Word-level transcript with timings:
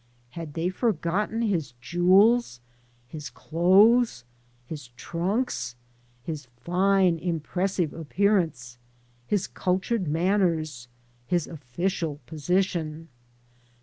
Had 0.31 0.55
they 0.55 0.69
forgotten 0.69 1.43
his 1.43 1.73
jewels, 1.73 2.59
his 3.07 3.29
clothes, 3.29 4.25
his 4.65 4.87
trunks, 4.97 5.75
his 6.23 6.47
fine, 6.57 7.19
impressive 7.19 7.93
appearance, 7.93 8.79
his 9.27 9.45
cultured 9.45 10.07
manners, 10.07 10.87
his 11.27 11.45
official 11.45 12.19
position? 12.25 13.09